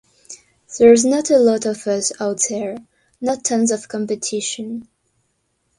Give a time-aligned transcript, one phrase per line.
[0.79, 2.79] There's not a lot of us out there,
[3.21, 4.87] not tons of competition.